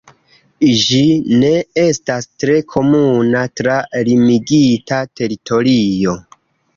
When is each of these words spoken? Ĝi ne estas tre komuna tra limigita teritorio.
Ĝi 0.83 1.01
ne 1.41 1.49
estas 1.81 2.27
tre 2.43 2.55
komuna 2.75 3.43
tra 3.61 3.75
limigita 4.09 4.99
teritorio. 5.21 6.17